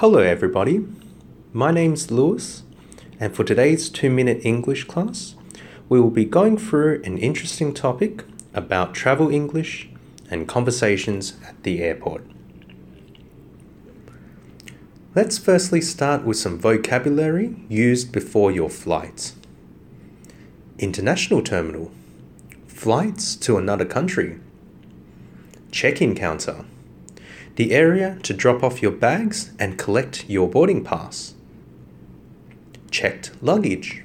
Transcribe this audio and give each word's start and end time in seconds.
Hello, 0.00 0.18
everybody. 0.18 0.86
My 1.54 1.70
name's 1.70 2.10
Lewis, 2.10 2.64
and 3.18 3.34
for 3.34 3.44
today's 3.44 3.88
two 3.88 4.10
minute 4.10 4.44
English 4.44 4.84
class, 4.84 5.36
we 5.88 5.98
will 5.98 6.10
be 6.10 6.26
going 6.26 6.58
through 6.58 7.00
an 7.04 7.16
interesting 7.16 7.72
topic 7.72 8.22
about 8.52 8.92
travel 8.92 9.30
English 9.30 9.88
and 10.30 10.46
conversations 10.46 11.38
at 11.48 11.62
the 11.62 11.82
airport. 11.82 12.26
Let's 15.14 15.38
firstly 15.38 15.80
start 15.80 16.24
with 16.24 16.36
some 16.36 16.58
vocabulary 16.58 17.56
used 17.70 18.12
before 18.12 18.52
your 18.52 18.68
flight. 18.68 19.32
International 20.78 21.42
terminal, 21.42 21.90
flights 22.66 23.34
to 23.36 23.56
another 23.56 23.86
country, 23.86 24.40
check 25.72 26.02
in 26.02 26.14
counter, 26.14 26.66
the 27.56 27.72
area 27.72 28.18
to 28.22 28.32
drop 28.32 28.62
off 28.62 28.82
your 28.82 28.92
bags 28.92 29.50
and 29.58 29.78
collect 29.78 30.28
your 30.28 30.48
boarding 30.48 30.84
pass, 30.84 31.34
checked 32.90 33.32
luggage, 33.42 34.04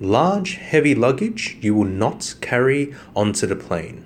large 0.00 0.56
heavy 0.56 0.94
luggage 0.94 1.56
you 1.60 1.74
will 1.74 1.84
not 1.84 2.34
carry 2.40 2.94
onto 3.14 3.46
the 3.46 3.56
plane, 3.56 4.04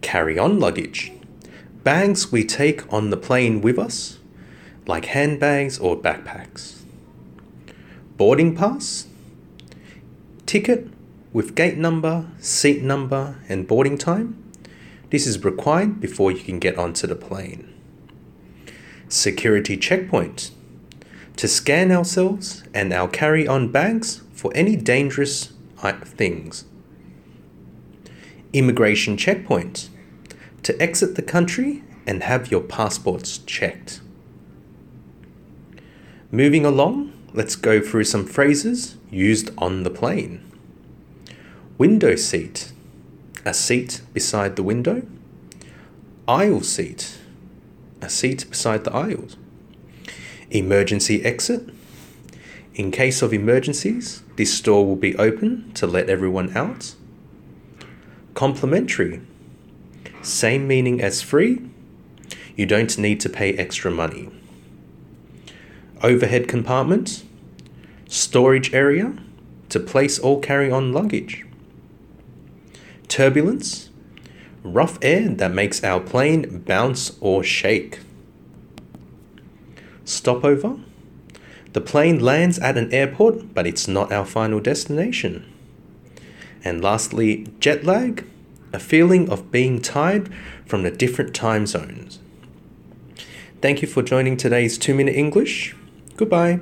carry 0.00 0.38
on 0.38 0.58
luggage, 0.60 1.12
bags 1.84 2.30
we 2.30 2.44
take 2.44 2.92
on 2.92 3.10
the 3.10 3.16
plane 3.16 3.60
with 3.60 3.78
us 3.78 4.18
like 4.86 5.06
handbags 5.06 5.78
or 5.78 5.96
backpacks. 5.96 6.82
Boarding 8.16 8.56
pass, 8.56 9.06
ticket 10.46 10.88
with 11.32 11.54
gate 11.54 11.76
number, 11.76 12.26
seat 12.38 12.82
number, 12.82 13.36
and 13.48 13.66
boarding 13.66 13.98
time. 13.98 14.42
This 15.10 15.26
is 15.26 15.44
required 15.44 16.00
before 16.00 16.32
you 16.32 16.40
can 16.40 16.58
get 16.58 16.76
onto 16.76 17.06
the 17.06 17.14
plane. 17.14 17.72
Security 19.08 19.76
checkpoint 19.76 20.50
to 21.36 21.46
scan 21.46 21.92
ourselves 21.92 22.64
and 22.74 22.92
our 22.92 23.08
carry 23.08 23.46
on 23.46 23.70
bags 23.70 24.22
for 24.32 24.50
any 24.54 24.74
dangerous 24.74 25.52
uh, 25.82 25.92
things. 26.00 26.64
Immigration 28.52 29.16
checkpoint 29.16 29.90
to 30.62 30.80
exit 30.82 31.14
the 31.14 31.22
country 31.22 31.84
and 32.06 32.22
have 32.22 32.50
your 32.50 32.62
passports 32.62 33.38
checked. 33.38 34.00
Moving 36.32 36.64
along, 36.64 37.12
let's 37.32 37.54
go 37.54 37.80
through 37.80 38.04
some 38.04 38.24
phrases 38.24 38.96
used 39.10 39.50
on 39.58 39.82
the 39.82 39.90
plane. 39.90 40.42
Window 41.78 42.16
seat, 42.16 42.72
a 43.46 43.54
seat 43.54 44.02
beside 44.12 44.56
the 44.56 44.62
window. 44.62 45.06
Aisle 46.28 46.60
seat, 46.60 47.16
a 48.02 48.10
seat 48.10 48.44
beside 48.50 48.84
the 48.84 48.92
aisles. 48.92 49.36
Emergency 50.50 51.24
exit, 51.24 51.70
in 52.74 52.90
case 52.90 53.22
of 53.22 53.32
emergencies, 53.32 54.22
this 54.34 54.60
door 54.60 54.84
will 54.84 54.96
be 54.96 55.16
open 55.16 55.72
to 55.74 55.86
let 55.86 56.10
everyone 56.10 56.54
out. 56.56 56.94
Complimentary, 58.34 59.22
same 60.20 60.66
meaning 60.66 61.00
as 61.00 61.22
free, 61.22 61.62
you 62.56 62.66
don't 62.66 62.98
need 62.98 63.20
to 63.20 63.30
pay 63.30 63.54
extra 63.54 63.90
money 63.90 64.28
overhead 66.02 66.46
compartment, 66.46 67.24
storage 68.08 68.72
area 68.74 69.16
to 69.68 69.80
place 69.80 70.18
all 70.18 70.40
carry 70.40 70.70
on 70.70 70.92
luggage, 70.92 71.44
turbulence, 73.16 73.88
rough 74.62 74.98
air 75.00 75.26
that 75.30 75.50
makes 75.50 75.82
our 75.82 76.00
plane 76.00 76.58
bounce 76.66 77.16
or 77.22 77.42
shake, 77.42 78.00
stopover, 80.04 80.78
the 81.72 81.80
plane 81.80 82.20
lands 82.20 82.58
at 82.58 82.76
an 82.76 82.92
airport 82.92 83.54
but 83.54 83.66
it's 83.66 83.88
not 83.88 84.12
our 84.12 84.26
final 84.26 84.60
destination. 84.60 85.50
And 86.62 86.84
lastly, 86.84 87.46
jet 87.58 87.84
lag, 87.84 88.26
a 88.74 88.78
feeling 88.78 89.30
of 89.30 89.50
being 89.50 89.80
tired 89.80 90.30
from 90.66 90.82
the 90.82 90.90
different 90.90 91.34
time 91.34 91.66
zones. 91.66 92.18
Thank 93.62 93.80
you 93.80 93.88
for 93.88 94.02
joining 94.02 94.36
today's 94.36 94.76
2 94.76 94.92
Minute 94.92 95.14
English. 95.14 95.74
Goodbye. 96.18 96.60